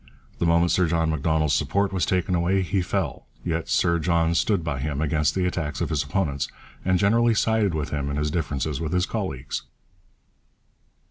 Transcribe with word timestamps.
The 0.39 0.47
moment 0.47 0.71
Sir 0.71 0.87
John 0.87 1.11
Macdonald's 1.11 1.53
support 1.53 1.93
was 1.93 2.07
taken 2.07 2.33
away, 2.33 2.63
he 2.63 2.81
fell. 2.81 3.27
Yet 3.45 3.69
Sir 3.69 3.99
John 3.99 4.33
stood 4.33 4.63
by 4.63 4.79
him 4.79 4.99
against 4.99 5.35
the 5.35 5.45
attacks 5.45 5.79
of 5.79 5.89
his 5.89 6.01
opponents, 6.03 6.47
and 6.83 6.97
generally 6.97 7.35
sided 7.35 7.75
with 7.75 7.91
him 7.91 8.09
in 8.09 8.17
his 8.17 8.31
differences 8.31 8.81
with 8.81 8.93
his 8.93 9.05
colleagues. 9.05 9.61